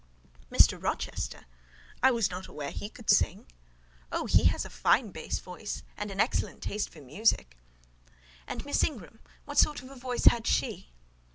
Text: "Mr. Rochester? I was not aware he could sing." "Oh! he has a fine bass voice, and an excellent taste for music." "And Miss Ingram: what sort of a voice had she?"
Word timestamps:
"Mr. 0.51 0.81
Rochester? 0.81 1.45
I 2.01 2.09
was 2.09 2.31
not 2.31 2.47
aware 2.47 2.71
he 2.71 2.89
could 2.89 3.11
sing." 3.11 3.45
"Oh! 4.11 4.25
he 4.25 4.45
has 4.45 4.65
a 4.65 4.69
fine 4.71 5.11
bass 5.11 5.37
voice, 5.37 5.83
and 5.95 6.09
an 6.09 6.19
excellent 6.19 6.63
taste 6.63 6.89
for 6.89 7.01
music." 7.01 7.55
"And 8.47 8.65
Miss 8.65 8.83
Ingram: 8.83 9.19
what 9.45 9.59
sort 9.59 9.83
of 9.83 9.91
a 9.91 9.95
voice 9.95 10.25
had 10.25 10.47
she?" 10.47 10.91